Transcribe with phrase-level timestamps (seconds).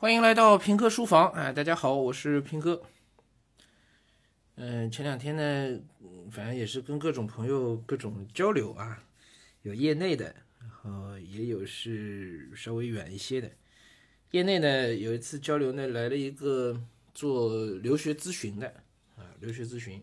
[0.00, 1.52] 欢迎来到平哥书房啊！
[1.52, 2.80] 大家好，我是平哥。
[4.54, 5.78] 嗯，前两天呢，
[6.30, 9.04] 反正也是跟各种朋友各种交流啊，
[9.60, 13.50] 有业内的，然后也有是稍微远一些的。
[14.30, 16.82] 业内呢，有一次交流呢，来了一个
[17.12, 18.68] 做留学咨询的
[19.18, 20.02] 啊，留学咨询，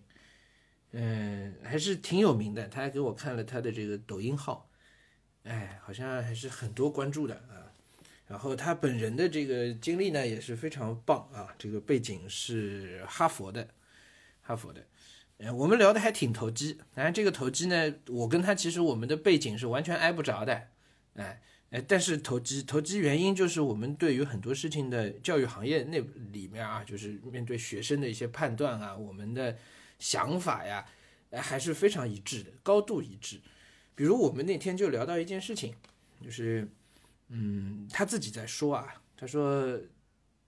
[0.91, 2.67] 嗯，还是挺有名的。
[2.67, 4.69] 他还给我看了他的这个抖音号，
[5.41, 7.66] 哎，好像还是很多关注的啊。
[8.27, 13.69] 然后他本人的这个经历呢也是非常棒啊，这个背景是哈佛的，
[14.41, 14.85] 哈佛的，
[15.37, 16.77] 呃，我们聊的还挺投机。
[16.93, 20.67] 当然这个投机呢，我跟他其实我们的背景是完全挨不着的，
[21.13, 25.97] 哎哎，但是投机投机原因就是我们对于很多事情的教育行业那
[26.33, 29.57] 里面啊，就是面对学生的一些判断啊，我们的
[29.99, 30.85] 想法呀，
[31.31, 33.39] 还是非常一致的，高度一致。
[33.95, 35.73] 比如我们那天就聊到一件事情，
[36.21, 36.67] 就是。
[37.29, 39.79] 嗯，他自己在说啊，他说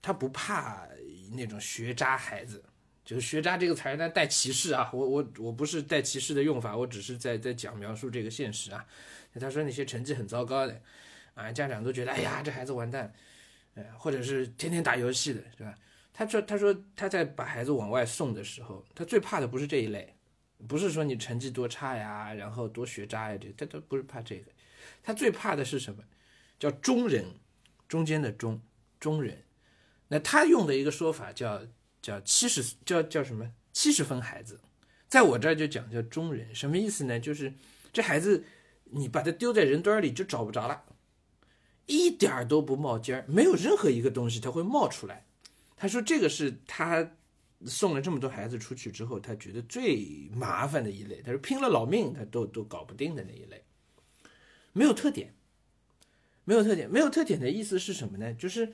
[0.01, 0.87] 他不怕
[1.33, 2.63] 那种学渣孩子，
[3.03, 8.85] 就是学渣这个词儿呢带歧视啊，我我我不是带歧视的用法，我只是在在讲描述这个现实啊。
[9.39, 10.81] 他说那些成绩很糟糕的
[11.33, 13.13] 啊，家长都觉得哎呀这孩子完蛋，
[13.75, 15.75] 呃，或者是天天打游戏的是吧？
[16.13, 20.15] 他说他说他在把孩子往外送的时候，他最怕的不是这一类，
[20.67, 24.51] 不是说你成绩多差呀，然后多学渣呀，这他都不是怕这个，
[25.03, 26.03] 他最怕的是什么？
[26.59, 27.25] 叫中人，
[27.87, 28.61] 中间的中
[28.99, 29.43] 中人，
[30.09, 31.61] 那他用的一个说法叫
[32.01, 34.59] 叫七十叫叫什么七十分孩子，
[35.07, 37.19] 在我这儿就讲叫中人，什么意思呢？
[37.19, 37.53] 就是
[37.93, 38.43] 这孩子
[38.83, 40.83] 你把他丢在人堆里就找不着了，
[41.85, 45.25] 一点儿都不冒尖儿，没有任何一个东西他会冒出来。
[45.77, 47.15] 他说这个是他
[47.65, 51.21] 送了这么多孩子出去之后，他觉得最麻烦的一类。
[51.21, 53.63] 他说拼了老命他都都搞不定的那一类，
[54.73, 55.33] 没有特点。
[56.49, 58.33] 没有特点，没有特点的意思是什么呢？
[58.33, 58.73] 就是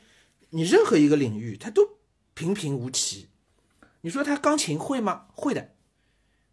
[0.52, 1.98] 你任何一个领域，它都
[2.34, 3.28] 平平无奇。
[4.00, 5.26] 你说他钢琴会吗？
[5.34, 5.74] 会的。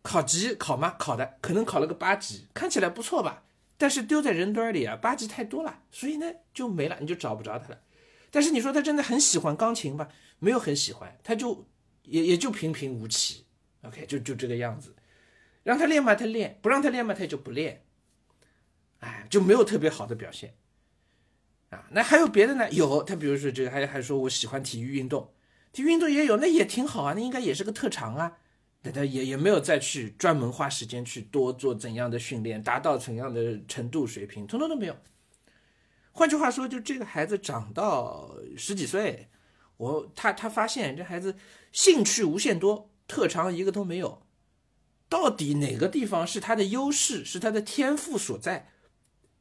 [0.02, 0.96] 考级考吗？
[0.98, 3.44] 考的，可能考了个八级，看起来不错吧？
[3.78, 7.78] 但是丢在人堆里啊，八级太多了，所以呢就没了，你就找不着他了。
[8.32, 10.08] 但是你说他真的很喜欢钢琴吧？
[10.40, 11.68] 没有很喜欢，他就
[12.02, 13.44] 也也就平平无奇。
[13.82, 14.96] OK，就就这个样子。
[15.62, 17.84] 让他练嘛，他练；不让他练嘛，他就不练。
[18.98, 20.52] 哎，就没有特别好的表现。
[21.72, 22.70] 啊，那还有别的呢？
[22.70, 25.32] 有他，比如说这个，还还说我喜欢体育运动，
[25.72, 28.36] 体育运动也有，那也挺好啊，那应该也是个特长啊。
[28.82, 34.96] 但他也也没有再去专门花时间去多做怎样的训练，达到怎样的程度水平，通通都没有。
[36.10, 39.28] 换句话说，就这个孩子长到十几岁，
[39.78, 41.36] 我他他发现这孩子
[41.70, 44.26] 兴趣无限多，特长一个都没有。
[45.08, 48.68] 到底哪个地方是他的优势，是他的天赋所在？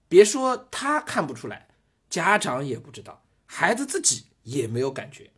[0.07, 1.67] 别说他看不出来。
[2.11, 5.31] 家长也不知道，孩子自己也没有感觉，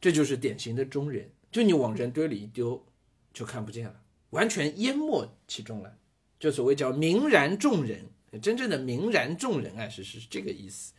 [0.00, 2.84] 这就是典型的中人，就你往人堆里一丢，
[3.32, 5.98] 就看不见了，完全淹没其中了，
[6.40, 8.10] 就所谓叫泯然众人，
[8.42, 10.92] 真正的泯然众人啊，是是这个意思，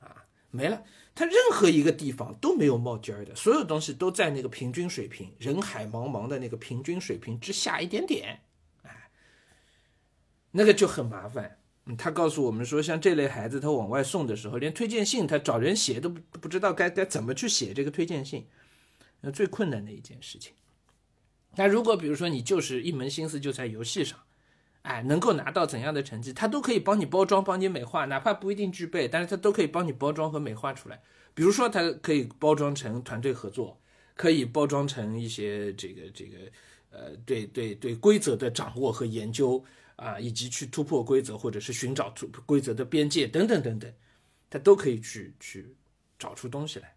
[0.00, 8.40] 啊，没了，他任何一个地方都没有冒尖儿的，所有东西都在那个平均水平，人海茫茫的那个平均水平之下一点点，
[8.82, 9.08] 哎，
[10.50, 11.60] 那个就很麻烦。
[11.98, 18.46] 他告诉我们说，像这类孩子，他往外送的时候，连推荐信他找人写都不不知道该该怎么去写这个推荐信，
[19.20, 20.52] 那最困难的一件事情。
[21.56, 24.18] 那如果比如说你就是一门心思就在游戏上，
[24.82, 31.02] 哎，能够拿到怎样的成绩，他都可以帮你包装、帮你美化，哪怕不一定具备，但是他都可以帮你包装和美化出来。
[31.34, 33.80] 比如说，他可以包装成团队合作，
[34.14, 36.38] 可以包装成一些这个这个
[36.90, 39.64] 呃，对对对规则的掌握和研究。
[40.02, 43.94] 啊，以及去突破规则，或者是寻找突规则的边界等等等等，
[44.50, 45.76] 他都可以去去
[46.18, 46.96] 找出东西来。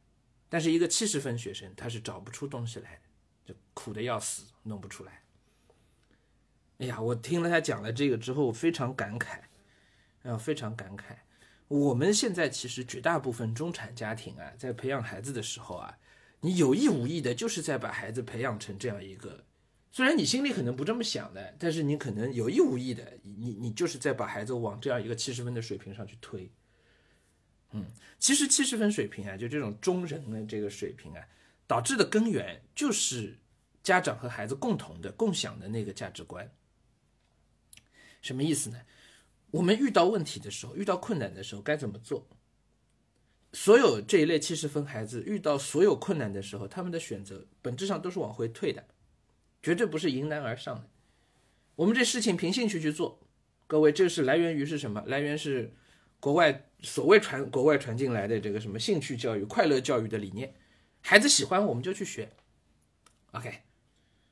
[0.49, 5.21] 但是一个七十分学生，他是找不出东西来的，就苦的要死，弄不出来。
[6.79, 9.39] 哎呀，我听了他讲了这个之后，非常感慨，
[10.23, 11.15] 啊，非常感慨。
[11.67, 15.97] 我们现在其实绝大部分中产家庭啊，在培养孩子的时候啊，
[16.41, 19.43] 你有意无意的，就是在把孩子培养成这样一个。
[19.95, 26.51] 虽然你心里可能不这么想的，但是你可能有意无意的，你你就是在把孩子往这样一个七十分的水平上去推。
[27.71, 27.85] 嗯，
[28.19, 31.23] 其实七十分水平啊，就这种中人的这个水平啊，
[31.65, 33.37] 导致的根源就是
[33.83, 36.51] 家长和孩子共同的、共享的那个价值观。
[38.21, 38.81] 什么意思呢？
[39.51, 42.27] 我们遇到问题的时候，遇到困难的时候该怎么做？
[43.53, 48.85] 所有这一类七十分孩子遇到所有困难的时候，他们的选择本质上都是往回退的。
[49.65, 50.87] 绝对不是迎难而上的，
[51.75, 53.19] 我们这事情凭兴趣去做，
[53.65, 55.03] 各位，这是来源于是什么？
[55.07, 55.73] 来源是
[56.19, 60.53] 国外所谓传国外传进来的这个什么兴趣教育、快乐教育的理念，
[61.01, 62.29] 孩子喜欢我们就去学
[63.31, 63.63] ，OK，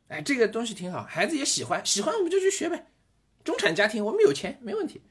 [0.09, 2.91] 哎，这个东西挺好，孩子也喜欢，喜欢我们就去学呗。
[3.43, 5.01] 中产家庭我们有钱没问题，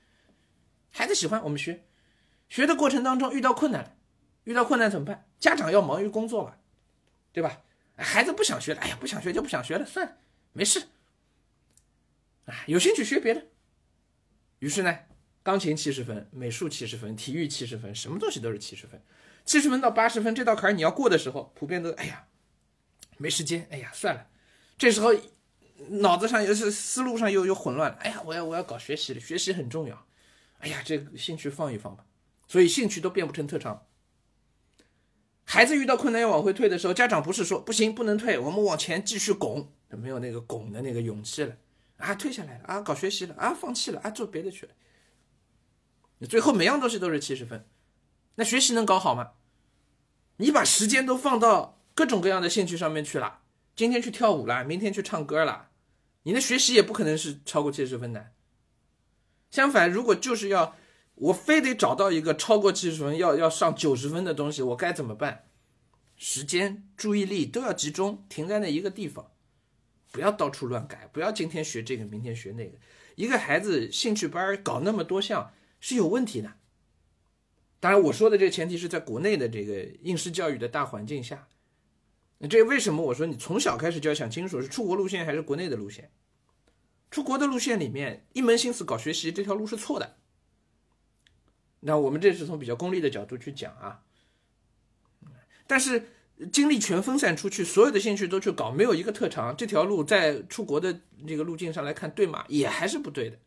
[0.93, 1.83] 孩子喜欢我们学，
[2.49, 3.99] 学的过程当中遇到困难，
[4.45, 5.27] 遇到困难怎么办？
[5.41, 6.61] 家长要忙于工作吧，
[7.33, 7.61] 对吧？
[7.97, 10.17] 孩子不想学了，哎呀，不想学就不想学了，算了，
[10.53, 10.89] 没事。
[12.47, 13.47] 啊，有兴趣学别的。
[14.59, 14.99] 于是呢，
[15.43, 19.03] 钢琴七十分，美术七十分，体育七十分，什么东西都是七十分。
[19.44, 22.27] 七十分到八十分这道坎你要过的时候，普遍都哎呀，
[23.19, 24.29] 没时间，哎呀，算了。
[24.79, 25.12] 这时候
[25.89, 30.06] 脑子上又是思路上又又混乱了，哎呀，我要我要搞学习了，学习很重要。
[30.59, 32.05] 哎呀，这个兴趣放一放吧。
[32.49, 33.87] 所以兴趣都变不成特长。
[35.53, 41.55] 孩子遇到困难要往回退的时候，家长不是说不行不能退，我们往前继续拱，没有那个拱的那个勇气了。
[41.99, 44.73] 啊，退下来了啊，搞学习了啊，放弃了啊，做别的去了。
[46.21, 47.67] 你最后每样东西都是七十分，
[48.37, 49.33] 那学习能搞好吗？
[50.39, 53.41] 你把时间都放到各种各样的兴趣上面去了，
[53.77, 55.69] 今天去跳舞了，明天去唱歌了，
[56.23, 58.31] 你的学习也不可能是超过七十分的。
[59.51, 60.75] 相反，如果就是要
[61.14, 65.44] 我非得找到一个超过七十分要要上九十分的东西，我该怎么办？
[66.17, 69.32] 时间、注意力都要集中，停在那一个地方。
[70.11, 72.76] 不要到处乱改，不要今天学这个，明天学那个。
[73.14, 76.53] 一个孩子兴趣班搞那么多项是有问题的。
[77.81, 81.49] 当然，我说的这个前提是在国内的这个应试教育的大环境下。
[82.38, 86.11] 那这为什么我说你从小开始就要想清楚是出国路线还是国内的路线？
[87.11, 90.17] 出国的路线里面一门心思搞学习这条路是错的。
[91.84, 94.02] 那我们这是从比较功利的角度去讲啊，
[95.67, 96.08] 但是。
[96.50, 102.44] 精力全分散出去，所有的兴趣都去搞，没有一个特长，这条路在出国的这个路径上来看，对吗？
[102.49, 103.38] 也还是不对的，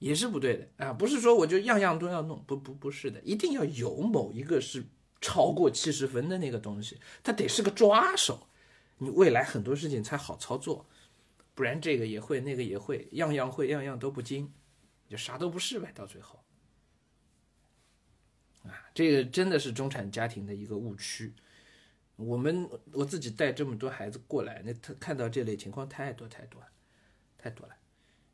[0.00, 0.92] 也是不对的啊！
[0.92, 4.82] 不是说我就样样都要弄，不不不是的，一定要有某一个是
[5.20, 8.48] 超过七十分的那个东西，它得是个抓手，
[8.98, 10.84] 你未来很多事情才好操作，
[11.54, 14.52] 不然这个也会，那个也会，样样会，样样都不精，
[15.08, 16.42] 就啥都不是呗，到最后。
[18.94, 21.32] 这个真的是中产家庭的一个误区。
[22.16, 26.68] 我们我自己带这么多孩子过来，那他看到这类情况太多太多了，
[27.38, 27.74] 太多了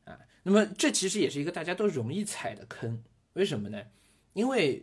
[0.05, 0.19] 啊。
[0.43, 3.03] 那么这其实也是一个大家都容易踩的坑，
[3.35, 3.83] 为什么呢？
[4.35, 4.83] 因为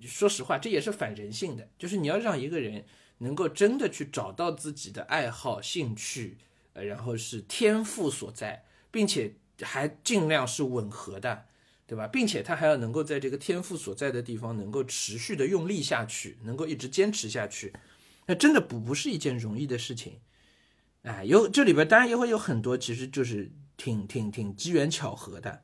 [0.00, 2.84] 说实话，这也是反人性的，就是你要让一个人
[3.18, 6.38] 能够真的去找到自己的爱好、兴趣，
[6.72, 11.46] 呃，然后是天赋所在，并且还尽量是吻合的。
[11.88, 12.06] 对吧？
[12.06, 17.72] 并且他还要能够在这个天赋所在的地方能够持续的用力下去，能够一直坚持下去，
[18.26, 20.20] 那真的不不是一件容易的事情。
[21.04, 25.62] 哎，有这里边当然也会有很多，其实就是挺挺挺机缘巧合的。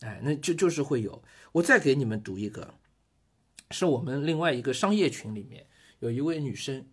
[0.00, 1.22] 哎，那就就是会有。
[1.52, 2.72] 我再给你们读一个，
[3.70, 5.66] 是我们另外一个商业群里面
[5.98, 6.86] 有一位女生。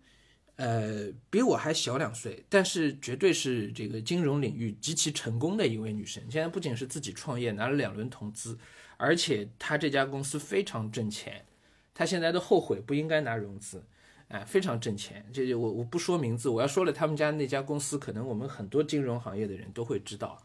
[0.62, 6.22] 呃，比我还小两岁，但是绝对是这个金融领域极其成功的一位女生。
[6.30, 8.56] 现在不仅是自己创业拿了两轮投资，
[8.96, 11.44] 而且她这家公司非常挣钱。
[11.92, 13.82] 她现在都后悔不应该拿融资，
[14.28, 15.28] 哎，非常挣钱。
[15.32, 20.40] 这就我我不说名字，我要说了他们家那家公司，可能我们很多金融行业的人都会知道。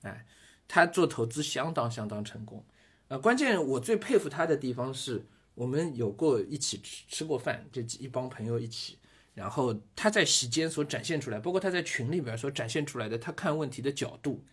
[0.00, 0.24] 哎，
[0.66, 2.64] 她做投资相当相当成功。
[3.08, 8.96] 呃，关键我最佩服她的地方是我们有过一起吃吃过饭，这一帮朋友一起。
[9.40, 14.44] 然后他在席间所展现出来，包括他在群里边所展现出来的，他看问题的角度，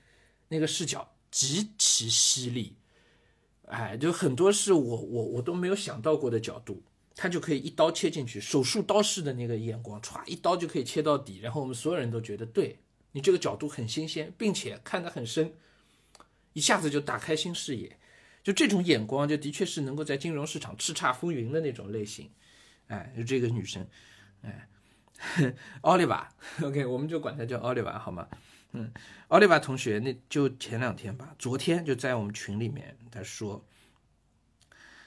[0.47, 2.77] 那个视角极其犀利，
[3.65, 6.81] 哎，就很多是我我我都没有想到过的角度，
[7.17, 12.79] 他就可以一刀切进去，手术刀式的那个眼光，歘一刀就可以切到底，然后我们所有人都觉得对
[13.11, 15.51] 你这个角度很新鲜，并且看得很深，
[16.53, 17.99] 一下子就打开新视野，
[18.41, 22.31] 就这种眼光，就的确是能够在金融市场叱咤风云的那种类型，
[22.87, 23.85] 哎，就这个女生。
[24.43, 24.69] 哎，
[25.81, 26.29] 奥利瓦
[26.61, 28.27] ，OK，我们就管他叫奥利瓦，好吗？
[28.73, 28.91] 嗯，
[29.29, 33.65] 奥利瓦同学，那就前两天吧，昨天就在我们群里面，他说，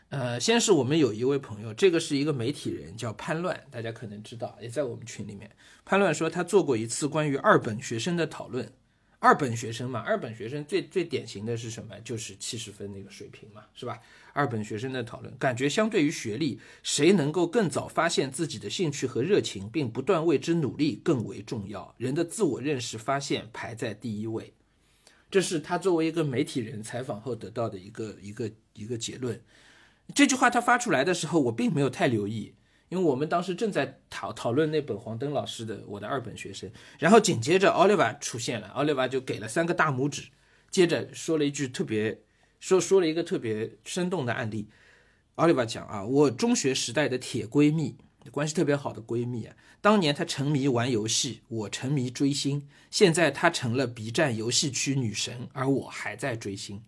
[0.08, 5.50] 呃，先是我们有一位朋友，这个是一个媒体人，叫潘乱，大家可能知道，也在我们群里面。
[5.84, 8.72] 潘乱说他做过一次关于二本学生的讨论。
[9.22, 11.94] 二本学生嘛，二本学生最最典型的是什么？
[12.00, 14.00] 就是七十分那个水平嘛，是吧？
[14.32, 21.94] 二本学生的讨论，感觉相对于学历，谁能够更早发现自己的兴趣和热情，并不断为之努力更为重要。
[21.98, 24.54] 人的自我认识发现排在第一位，
[25.30, 29.38] 这是他作为一个媒体人采访后得到的一个一个一个结论。
[30.14, 32.54] 这句话他发出来的时候，我并没有太留意。
[32.90, 36.68] 因为我们当时正在讨讨论那本黄登老师的《我的二本学生》，
[36.98, 40.24] 然后紧接着奥利瓦出现了，奥利瓦就给了三个大拇指，
[40.70, 42.20] 接着说了一句特别
[42.58, 44.68] 说说了一个特别生动的案例。
[45.36, 47.96] 奥利弗讲啊，我中学时代的铁闺蜜，
[48.32, 56.82] 关系特别好的闺蜜啊，当年她沉迷玩游戏，我沉迷追星，现在她成了 B 站游戏区女神，而我还在追星，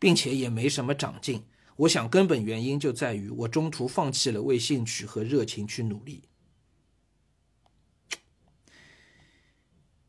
[0.00, 1.44] 并且也没什么长进。
[1.76, 6.22] 我想根本原因就在于我中途放弃了为兴趣和热情去努力。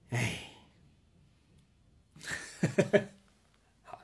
[0.09, 0.51] 哎，
[3.83, 4.01] 好，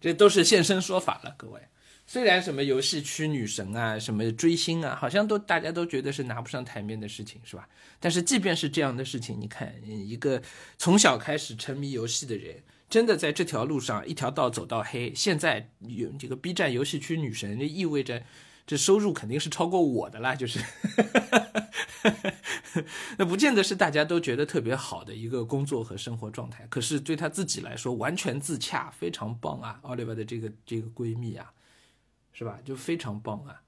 [0.00, 1.60] 这都是现身说法了，各位。
[2.04, 7.68] 虽然什么游戏区女神啊，什么追星啊，好像都大家都觉得是拿不上台面的事情，是吧？
[8.00, 10.42] 但是即便是这样的事情，你看一个
[10.76, 18.22] 从小开始沉迷游戏的人，真的在这条路上一条道走到黑，现在有这个 B 站游戏区女神，就意味着
[18.66, 20.60] 这收入肯定是超过我的啦，就是，
[23.16, 29.80] 那不见得是大家都觉得特别好的一个工作和生活状态，可是对她自己来说完全自洽，非常棒啊！
[29.84, 31.50] 奥利弗的这个这个闺蜜啊。
[32.34, 32.58] 是吧？
[32.62, 33.62] 就非常棒啊！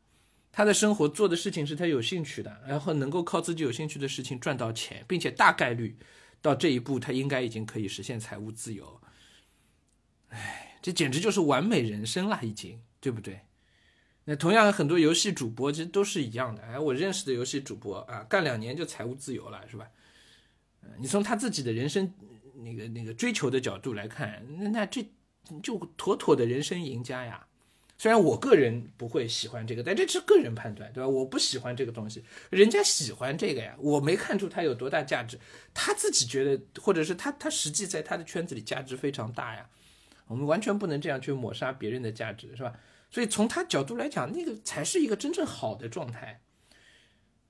[0.52, 5.96] 她的生活做的事情是她有兴趣的，然后能够靠自己有兴趣的事情赚到钱，并且大概率
[6.42, 9.00] 到这一步，她应该已经可以实现财务自由。
[10.34, 13.40] 哎，这简直就是完美人生了，已经，对不对？
[14.24, 16.62] 那同样很多游戏主播其实都是一样的。
[16.62, 19.86] 哎，我认识的游戏主播啊，干两年就财务自由了，是吧？
[20.82, 22.12] 嗯，你从他自己的人生
[22.54, 25.06] 那个那个追求的角度来看，那那这
[25.62, 27.46] 就妥妥的人生赢家呀！
[27.96, 31.08] 虽然我个人不会喜欢这个，但这是个人判断，对吧？
[31.08, 35.38] 我不喜欢这个东西，人家喜欢这个呀，我没看出它有多大价值，
[35.74, 39.68] 他自己觉得，或者是他他实际在他的圈子里价值非常大呀。
[40.26, 42.72] 我们完全不能这样去抹杀别人的价值，是吧？
[43.10, 46.40] 所以从他角度来讲，那个才是一个真正好的状态。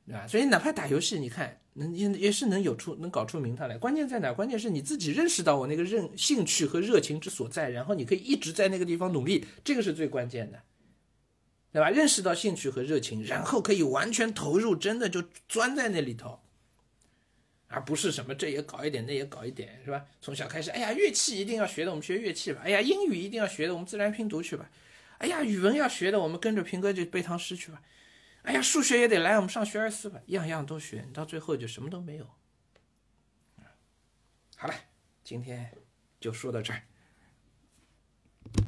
[0.07, 0.27] 对吧？
[0.27, 3.79] 所以哪怕打游戏，你看能也也是能有出能搞出名堂来。
[3.79, 4.31] 关键在哪？
[4.35, 10.61] 关键是你自己认识到我那个认兴趣和热情之所在，然后你可以一直在那个地方努力，这个是最关键的，
[11.73, 11.89] 对吧？
[11.89, 16.39] 认识到兴趣和热情，然后可以完全投入，真的就钻在那里头，
[17.75, 20.07] 而不是什么这也搞一点，那也搞一点，是吧？
[20.21, 22.61] 从小开始，哎呀，乐器一定要学的，我们学乐器吧。
[22.63, 24.71] 哎呀，英语一定要学的，我们自然拼读去吧。
[25.19, 27.83] 哎呀，语文要学的，我们跟着平哥就背唐诗去吧。
[28.43, 32.31] 哎呀，数学也得来，我们上学而思吧，样样都学，你到最后就什么都没有。
[34.57, 34.75] 好了，
[35.25, 35.77] 今天
[36.21, 36.83] 就说到这儿。